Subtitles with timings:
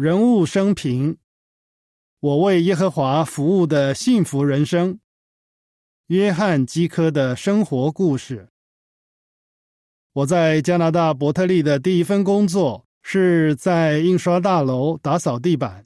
[0.00, 1.18] 人物生平，
[2.20, 4.98] 我为耶和华服务的幸福人生。
[6.06, 8.48] 约翰基科的生活故事。
[10.14, 15.84] 我在加拿大伯特利的第一份工作是在印刷大楼打扫地板。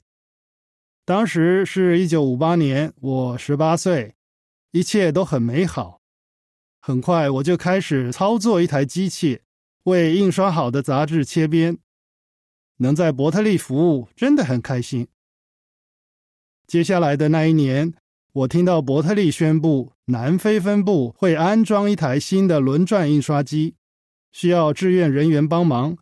[1.03, 4.15] 当时是一九五八年，我十八岁，
[4.71, 5.99] 一切都很美好。
[6.79, 9.41] 很快我就开始操作一台机器，
[9.83, 11.77] 为印刷好的杂志切边。
[12.77, 15.07] 能在伯特利服务，真的很开心。
[16.67, 17.93] 接下来的那一年，
[18.33, 23.75] 我听到伯特利宣布南非分部会安装一台新的轮转印刷机，
[24.31, 25.97] 需要志愿人员帮忙。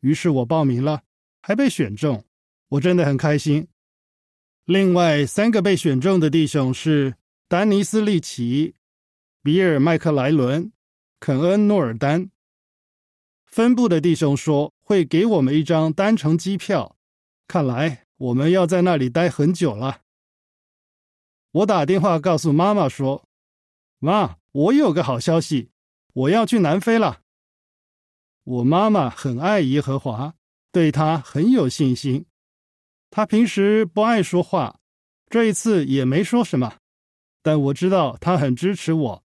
[0.00, 1.02] 于是我报名了，
[1.42, 2.24] 还被选中，
[2.68, 3.68] 我真的很开心。
[4.64, 7.14] 另外三个被选中的弟兄是
[7.46, 8.74] 丹尼斯·利奇、
[9.42, 10.72] 比尔·麦克莱伦、
[11.20, 12.30] 肯恩·诺尔丹。
[13.44, 16.96] 分部的弟兄说会给我们一张单程机票，
[17.48, 20.02] 看来我们要在那里待很久了。
[21.50, 23.26] 我打电话告诉妈妈说
[23.98, 25.70] ：“妈，我有个好消息，
[26.12, 27.22] 我要去南非了。”
[28.44, 30.34] 我妈妈很爱耶和华，
[30.70, 32.24] 对他很有信心。
[33.10, 34.78] 他平时不爱说话，
[35.28, 36.76] 这一次也没说什么，
[37.42, 39.24] 但我知道他很支持我。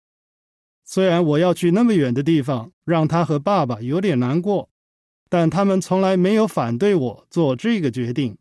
[0.85, 4.71] 虽然我要去那么远的地方，让他和爸爸有点难过，
[5.29, 8.37] 但他们从来没有反对我做这个决定。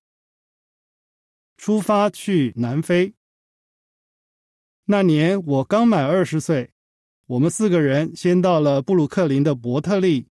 [1.57, 3.13] 出发去南非。
[4.85, 6.71] 那年我刚满二十岁，
[7.25, 10.27] 我们四个人先到了布鲁克林的伯特利，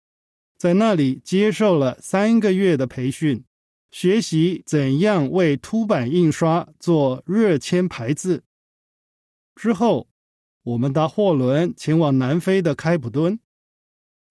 [0.58, 3.44] 在那里接受了三个月的培训，
[3.92, 8.44] 学习怎样为凸版印刷做热铅排字。
[9.56, 10.08] 之后。
[10.66, 13.40] 我们搭货轮前往南非的开普敦。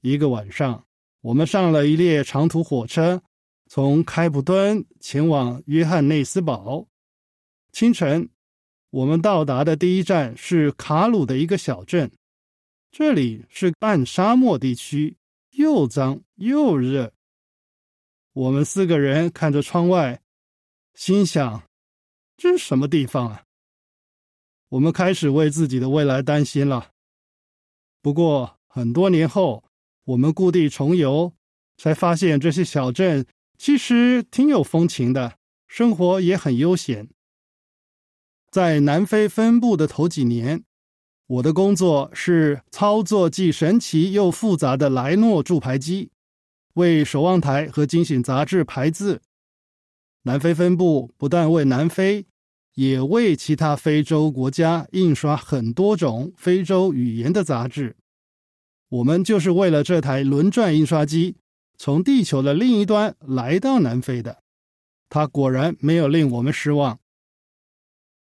[0.00, 0.84] 一个晚上，
[1.24, 3.22] 我们上了一列长途火车，
[3.66, 6.86] 从开普敦前往约翰内斯堡。
[7.72, 8.28] 清晨，
[8.90, 12.12] 我们到达的第一站是卡鲁的一个小镇，
[12.90, 15.16] 这里是半沙漠地区，
[15.52, 17.14] 又脏又热。
[18.34, 20.20] 我们四个人看着窗外，
[20.92, 21.62] 心想：
[22.36, 23.44] 这是什么地方啊？
[24.68, 26.90] 我们开始为自己的未来担心了。
[28.02, 29.64] 不过很多年后，
[30.04, 31.32] 我们故地重游，
[31.76, 33.26] 才发现这些小镇
[33.56, 37.08] 其实挺有风情的，生活也很悠闲。
[38.50, 40.64] 在南非分部的头几年，
[41.26, 46.10] 我的工作是操作既神奇又复杂的莱诺铸牌机，
[46.74, 49.22] 为守望台和惊醒杂志排字。
[50.22, 52.26] 南非分部不但为南非。
[52.74, 57.94] 也为其他非洲国家印刷很多种非洲语言的杂志。
[58.88, 61.36] 我们就是为了这台轮转印刷机
[61.76, 64.42] 从地球的另一端来到南非的。
[65.08, 66.98] 它果然没有令我们失望。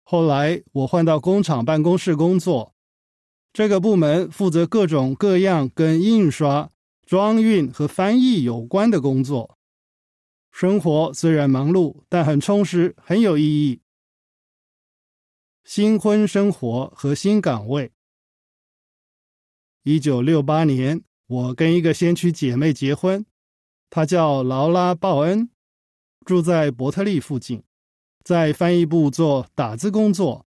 [0.02, 2.74] 后来我换到工厂办公室工作，
[3.52, 6.70] 这个部门负责各种各样跟印刷、
[7.04, 9.58] 装运和翻译有关的工作。
[10.52, 13.80] 生活虽然忙碌，但很充实，很有意义。
[15.64, 17.92] 新婚生活和新岗位。
[19.88, 23.24] 一九六八年，我跟一个先驱姐妹结婚，
[23.88, 25.48] 她叫劳拉·鲍恩，
[26.24, 27.62] 住在伯特利附近，
[28.24, 30.44] 在翻译部做打字工作。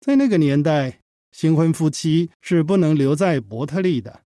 [0.00, 0.98] 在那个年代，
[1.30, 4.22] 新婚夫妻是不能留在伯特利的，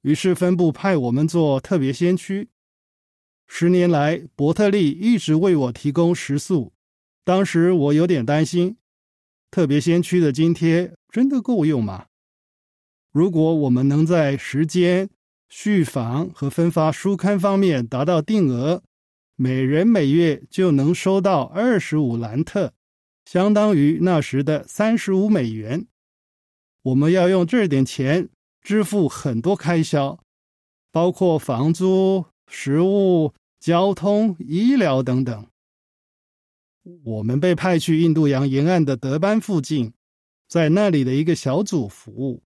[0.00, 2.48] 于是分部派我们做特别先驱。
[3.46, 6.72] 十年来，伯特利一直为我提供食宿，
[7.22, 8.78] 当时我有点担心。
[9.50, 12.06] 特别先驱的津贴真的够用吗？
[13.16, 15.08] 如果我们能在时间、
[15.48, 18.82] 续房和分发书刊方面达到定额，
[19.36, 22.74] 每人每月就能收到二十五兰特，
[23.24, 25.86] 相当于那时的三十五美元。
[26.82, 28.28] 我们要用这点钱
[28.60, 30.20] 支付很多开销，
[30.92, 35.46] 包括房租、食物、交通、医疗等等。
[37.02, 39.94] 我们被派去印度洋沿岸的德班附近，
[40.46, 42.42] 在那里的一个小组服务。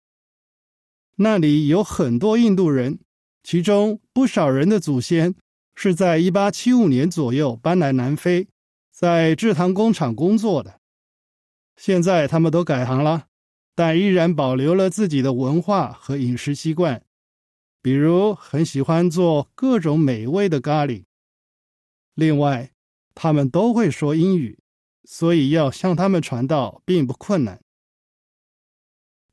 [1.22, 3.00] 那里有很多印度人，
[3.44, 5.36] 其中不少人的祖先
[5.76, 8.48] 是在一八七五年左右搬来南非，
[8.92, 10.80] 在制糖工厂工作的。
[11.76, 13.28] 现在他们都改行了，
[13.76, 17.04] 但依然保留了自己的文化和饮食习惯，
[17.82, 21.06] 比如很喜欢做各种美味的咖喱。
[22.16, 22.72] 另外。
[23.22, 24.60] 他们都会说英语，
[25.04, 27.60] 所以要向他们传道并不困难。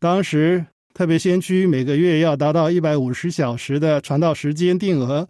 [0.01, 0.67] 当时
[0.97, 5.29] 特别先驱每个月要达到一百五十小时的传道时间定额，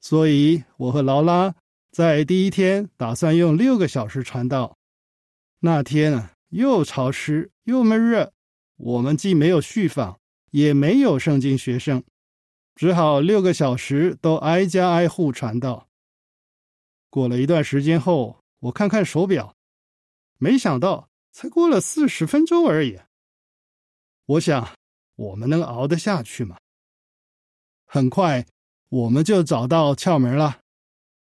[0.00, 1.54] 所以我和劳拉
[1.92, 4.76] 在第一天打算用六个小时传道，
[5.60, 8.32] 那天啊又潮湿又闷热，
[8.76, 10.18] 我们既没有续访，
[10.50, 12.02] 也没有圣经学生，
[12.74, 15.86] 只好六个小时都挨家挨户传道。
[17.08, 19.54] 过了一段时间后，我看看手表，
[20.38, 22.98] 没想到才过了四十分钟而已。
[24.26, 24.68] 我想，
[25.18, 26.56] 我们能熬得下去吗？
[27.86, 28.46] 很快，
[28.88, 30.60] 我们就找到窍门了。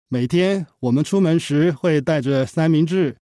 [0.09, 3.15] 每天我们出门时会带着三明治，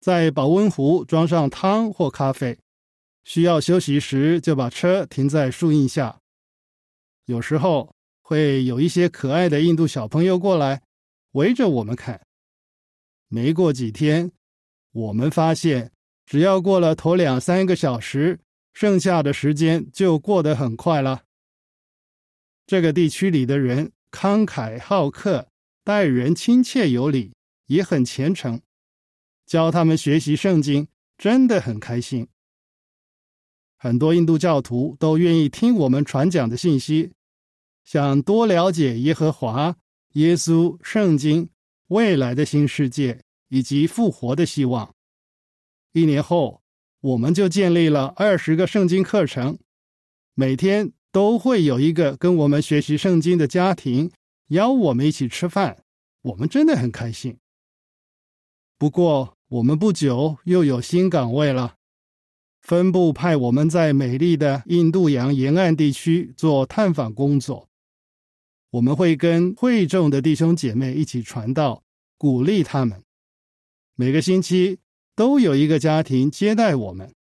[0.00, 2.58] 在保温壶装上汤或咖啡。
[3.24, 6.18] 需要休息时，就把车停在树荫下。
[7.26, 10.80] 有时候会有一些可爱的印度小朋友过来，
[11.32, 12.18] 围着我们看。
[13.28, 14.32] 没过几天，
[14.92, 15.92] 我们发现，
[16.24, 18.40] 只要过了头两三个小时，
[18.72, 21.24] 剩下的时间就过得很快了。
[22.66, 25.48] 这个地区里的人慷慨好客。
[25.84, 27.32] 待人亲切有礼，
[27.64, 28.60] 也很虔诚。
[29.46, 30.86] 教他们学习圣经，
[31.16, 32.28] 真的很开心。
[33.78, 37.14] 很多印度教徒都愿意听我们传讲的信息，
[37.86, 39.74] 想多了解耶和华、
[40.12, 41.48] 耶稣、圣经、
[41.86, 44.94] 未来的新世界以及复活的希望。
[45.92, 46.60] 一年后，
[47.00, 49.58] 我们就建立了二十个圣经课程，
[50.34, 54.10] 每天都会有一个跟我们学习圣经的家庭。
[54.48, 55.84] 邀我们一起吃饭，
[56.22, 57.36] 我们真的很开心。
[58.78, 61.76] 不过，我们不久又有新岗位了，
[62.62, 67.68] 分部派我们在美丽的印度洋沿岸地区做探访工作。
[68.70, 71.82] 我们会跟会众的弟兄姐妹一起传道，
[72.16, 73.02] 鼓励他们。
[73.96, 74.78] 每个星期
[75.18, 77.12] 都有一个家庭接待我们，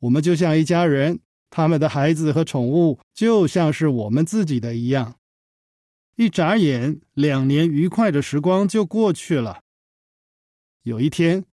[0.00, 5.18] 我们就像一家人，他们的孩子和宠物就像是我们自己的一样。
[6.16, 9.62] 一眨眼，两年愉快的时光就过去了。
[10.82, 11.46] 有一天，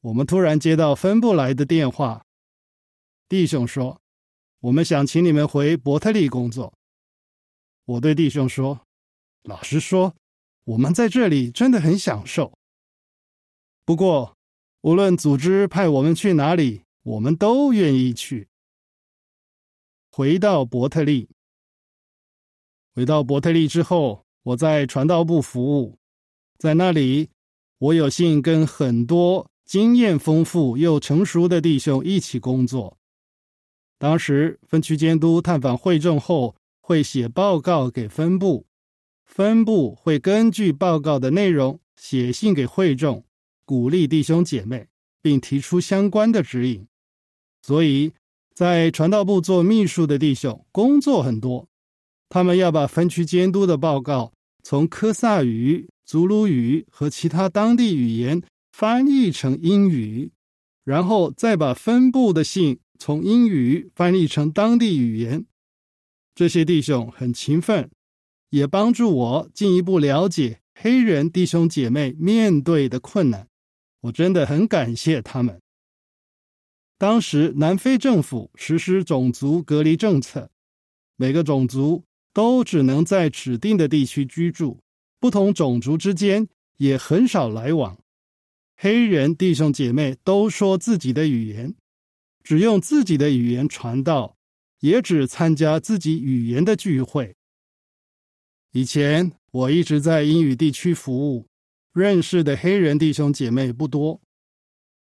[0.00, 2.24] 我们突然接到分部来的电话，
[3.28, 4.00] 弟兄说
[4.58, 6.74] ：“我们想请你们回伯特利工作。”
[7.86, 8.80] 我对弟兄说
[9.44, 10.16] ：“老实说，
[10.64, 12.52] 我们在这里真的很享受。
[13.84, 14.36] 不过，
[14.82, 18.48] 无论组织派我们去哪里，我们都愿意去。”
[20.10, 21.28] 回到伯特利。
[22.94, 25.98] 回到伯特利之后，我在传道部服务，
[26.58, 27.30] 在那里，
[27.78, 32.98] 我有幸跟很多经验丰富又成熟的弟兄一起工作。
[33.98, 38.66] 当时分区监督探访会众后，会写报告给分部，
[39.24, 43.24] 分部会根据报告的内容写信给会众，
[43.70, 44.88] 鼓励弟兄姐妹，
[45.22, 46.84] 并提出相关的指引。
[47.62, 48.10] 所以，
[48.52, 51.68] 在传道部做秘书的弟兄工作很多。
[52.28, 54.32] 他们要把分区监督的报告
[54.64, 60.32] 从科萨语、祖鲁语和其他当地语言翻译成英语，
[60.82, 65.46] 然后再把分部的信从英语翻译成当地语言。
[66.34, 67.88] 这些弟兄很勤奋，
[68.48, 73.46] 也帮助我进一步了解黑人弟兄姐妹面对的困难。
[74.00, 75.60] 我真的很感谢他们。
[76.98, 80.50] 当时南非政府实施种族隔离政策，
[81.16, 82.04] 每个种族。
[82.32, 84.78] 都只能在指定的地区居住，
[85.18, 87.98] 不同种族之间也很少来往。
[88.76, 91.74] 黑人弟兄姐妹都说自己的语言，
[92.44, 94.36] 只用自己的语言传道，
[94.78, 97.34] 也只参加自己语言的聚会。
[98.70, 101.48] 以前我一直在英语地区服务，
[101.92, 104.20] 认识的黑人弟兄姐妹不多。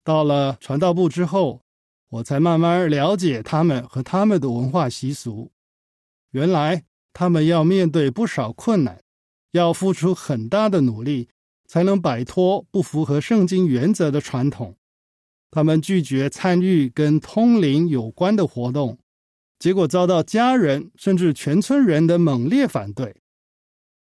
[0.04, 1.62] 到了传道部之后，
[2.08, 5.52] 我才慢慢了解他们和他们的文化习俗。
[6.30, 6.84] 原来。
[7.14, 9.02] 他们要面对不少困难，
[9.50, 11.28] 要付出很大的努力，
[11.66, 14.74] 才能摆脱不符合圣经原则的传统。
[15.50, 18.98] 他们拒绝参与跟通灵有关的活动，
[19.58, 23.14] 结果遭到家人甚至全村人的猛烈反对。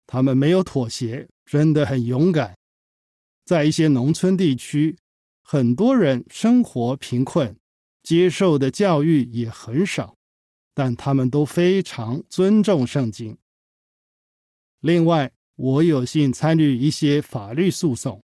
[0.06, 2.56] 他们没有妥协，真的很勇敢。
[3.44, 4.96] 在一些农村地区，
[5.42, 7.56] 很多人生活贫困，
[8.02, 10.16] 接受的教育也很少。
[10.74, 13.36] 但他们都非常尊重圣经。
[14.80, 18.22] 另外，我有幸参与一些法律诉讼，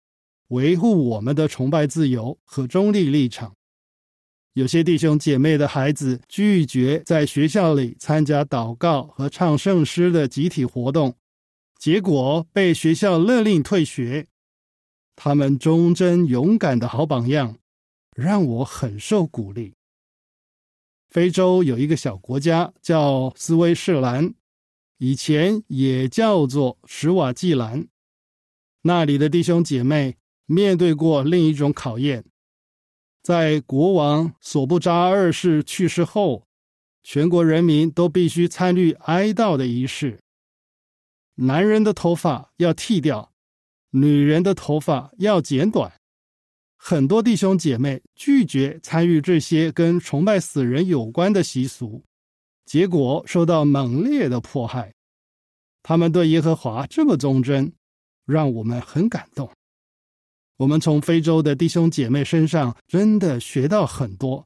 [0.50, 3.56] 维护我们的崇拜自由和中立立场。
[4.54, 11.16] 有些弟兄姐妹的孩子拒绝在学校里参加祷告和唱圣诗的集体活动，
[11.80, 14.28] 结果被学校勒令退学。
[15.16, 17.58] 他们忠贞勇敢的好榜样，
[18.16, 19.74] 让我很受鼓励。
[21.10, 24.34] 非洲有一个小国家叫斯威士兰，
[24.98, 27.88] 以前也叫做史瓦济兰。
[28.82, 32.26] 那里的弟兄姐妹面对过另一种考验，
[33.24, 36.46] 在国王索布扎二世去世后，
[37.02, 40.20] 全国人民都必须参与哀悼的仪式。
[41.36, 43.34] 男人的头发要剃掉，
[43.96, 45.92] 女人的头发要剪短。
[46.76, 52.04] 很多弟兄姐妹拒绝参与这些跟崇拜死人有关的习俗，
[52.66, 54.94] 结果受到猛烈的迫害。
[55.82, 57.72] 他们对耶和华这么忠贞，
[58.26, 59.50] 让我们很感动。
[60.58, 64.46] 我们从非洲的弟兄姐妹身上真的学到很多，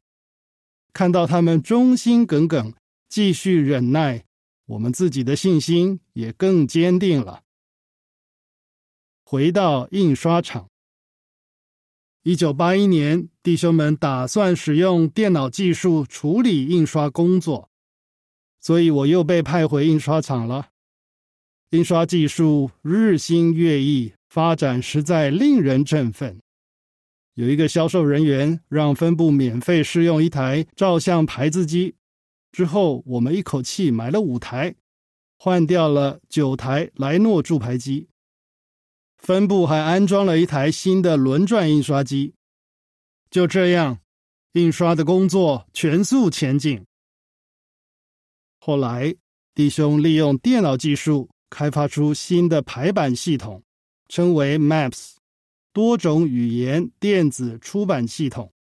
[0.94, 2.74] 看到他们忠心耿耿，
[3.10, 4.24] 继续忍耐。
[4.68, 7.42] 我们自己的信心也更坚定了。
[9.32, 10.72] 回到印刷厂，
[12.24, 17.70] 一九八一年，弟兄们打算使用电脑技术处理印刷工作，
[18.60, 20.70] 所以我又被派回印刷厂了。
[21.70, 26.40] 印刷技术日新月异，发展实在令人振奋。
[27.36, 31.94] 有一个销售人员让分部免费试用一台照相排字机。
[32.52, 34.74] 之后，我们一口气买了五台，
[35.38, 38.09] 换掉了九台莱诺铸牌机。
[39.20, 42.34] 分部还安装了一台新的轮转印刷机。
[43.30, 44.00] 就这样，
[44.54, 46.84] 印刷的工作全速前进。
[48.60, 49.16] 后来，
[49.54, 53.62] 弟兄利用电脑技术开发出新的排版系统，
[54.08, 55.14] 称为 Maps，
[55.72, 58.52] 多种语言电子出版系统。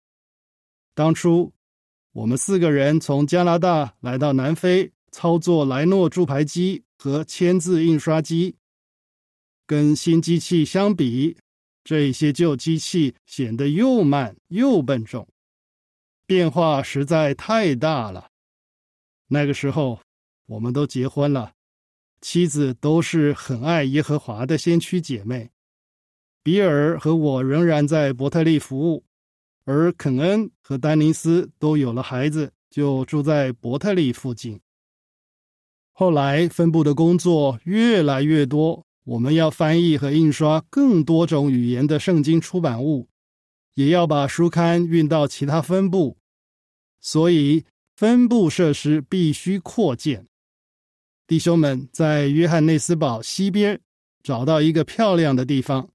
[0.95, 1.53] 当初。
[2.13, 8.57] 我们四个人从加拿大来到南非，操作莱诺铸牌机和签字印刷机。
[9.69, 11.37] 跟新机器相比，
[11.85, 15.29] 这些旧机器显得又慢又笨重，
[16.27, 18.31] 变化实在太大了。
[19.29, 20.01] 那个时候，
[20.47, 21.53] 我们都结婚了，
[22.23, 25.51] 妻子都是很爱耶和华的先驱姐妹。
[26.43, 29.05] 比尔和我仍然在伯特利服务。
[29.67, 34.59] 而肯恩和丹尼斯都有了孩子，就住在伯特利附近。
[35.93, 43.09] 后来分部的工作越来越多，我们要翻译和印刷更多种语言的圣经出版物，
[43.75, 46.19] 也要把书刊运到其他分部，
[47.01, 47.65] 所以
[47.97, 50.27] 分部设施必须扩建。
[51.27, 53.81] 弟兄们在约翰内斯堡西边
[54.23, 55.89] 找到一个漂亮的地方，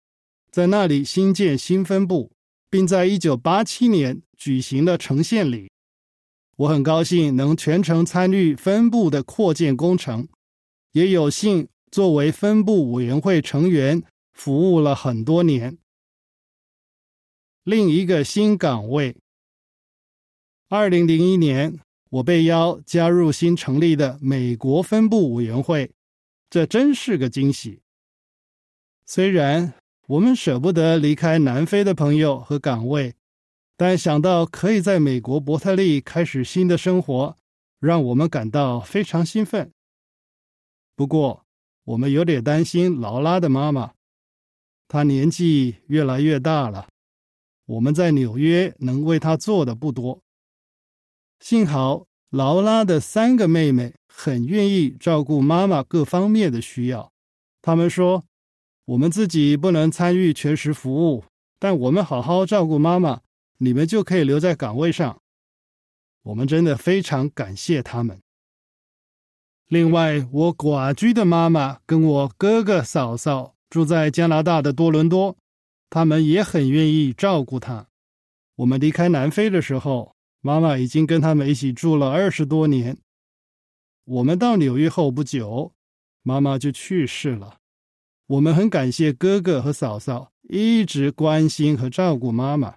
[0.52, 2.34] 在那里新建新分部。
[2.74, 5.70] 并在一九八七年举行了呈现礼。
[6.56, 10.28] 我很高兴能全程参与分部的扩建工程，
[10.94, 14.02] 也有幸作为分部委员会成员
[14.34, 15.78] 服务了很多年。
[17.64, 19.16] 另一个新岗位。
[20.70, 25.92] 二零零一年，我被邀加入新成立的美国分部委员会，
[26.50, 27.80] 这真是个惊喜。
[29.06, 29.76] 虽然。
[30.08, 33.16] 我们舍不得离开南非的朋友和岗位，
[33.78, 37.38] 但想到可以在美国伯特利开始新的生活，
[37.80, 39.72] 让我们感到非常兴奋。
[40.94, 41.43] 不过，
[41.84, 43.94] 我们有点担心劳拉的妈妈，
[44.88, 46.88] 她年纪越来越大了，
[47.66, 50.22] 我们在纽约能为她做的不多。
[51.40, 57.12] 幸好劳拉的三个妹妹很愿意照顾妈妈各方面的需要，
[57.62, 58.24] 他们说。
[58.86, 61.24] 我们自己不能参与全时服务，
[61.58, 63.22] 但我们好好照顾妈妈，
[63.60, 65.22] 你们就可以留在岗位上。
[66.24, 68.20] 我们真的非常感谢他们。
[69.74, 75.36] 另外，我寡居的妈妈跟我哥哥嫂嫂住在加拿大的多伦多，
[75.90, 77.88] 他们也很愿意照顾她。
[78.58, 82.96] 我们离开南非的时候，妈妈已经跟他们一起住了二十多年。
[84.06, 85.74] 我们到纽约后不久，
[86.22, 87.58] 妈妈就去世了。
[88.28, 92.76] 我们很感谢哥哥和嫂嫂一直关心和照顾妈妈。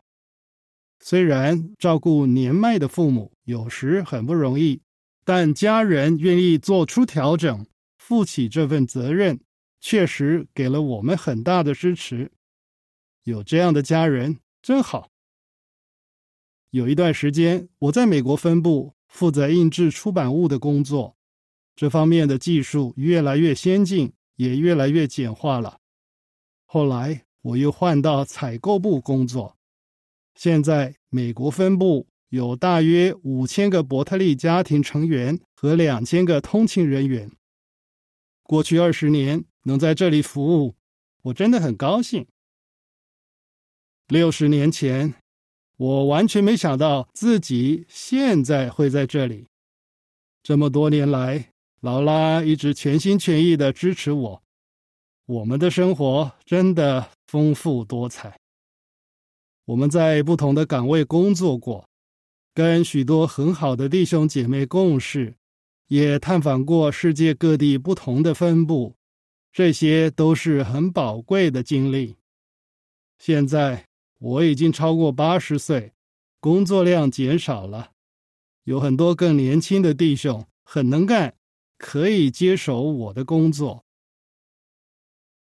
[1.00, 4.80] 虽然照顾年迈的父母有时很不容易，
[5.26, 7.66] 但家人愿意做出调整，
[7.98, 9.40] 负起这份责任，
[9.80, 12.30] 确实给了我们很大的支持。
[13.24, 15.10] 有这样的家人真好。
[16.70, 21.16] 有一段时间，我在美国分部负责印制出版物的工作，
[21.74, 24.14] 这方面的技术越来越先进。
[24.36, 25.80] 也越来越简化了。
[26.66, 29.56] 后来我又换到采购部工作，
[30.34, 37.30] 现在美国分部有大约五千个伯特利家庭成员和两千个通勤人员。
[38.44, 40.76] 过去二十年能在这里服务，
[41.22, 42.26] 我真的很高兴。
[44.06, 45.14] 六十年前，
[45.76, 49.48] 我完全没想到自己现在会在这里。
[50.42, 51.48] 这么多年来。
[51.80, 54.42] 劳拉一直全心全意的支持我，
[55.26, 58.40] 我们的生活真的丰富多彩。
[59.66, 61.86] 我们在不同的岗位工作过，
[62.56, 65.34] 跟许多很好的弟兄姐妹共事，
[65.88, 68.96] 也探访过世界各地不同的分部，
[69.52, 72.16] 这些都是很宝贵的经历。
[73.18, 73.84] 现在
[74.18, 75.92] 我已经超过八十岁，
[76.40, 77.90] 工作量减少了，
[78.64, 81.34] 有很多更年轻的弟兄很能干，
[81.76, 83.84] 可以接手我的工作。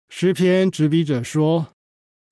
[0.07, 1.73] 诗篇执笔者说。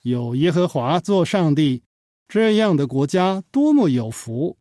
[0.04, 1.82] 有耶和华做上帝，
[2.26, 4.56] 这样的国家多么有福！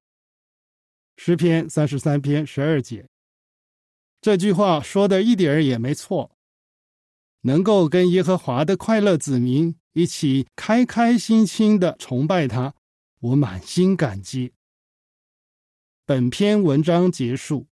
[1.21, 3.05] 诗篇三十三篇十二节，
[4.21, 6.31] 这句话说的一点儿也没错。
[7.41, 12.73] 能够跟耶和华的快乐子民一起开开心心的崇拜他，
[13.19, 14.53] 我满心感激。
[16.05, 17.68] 本篇文章结束。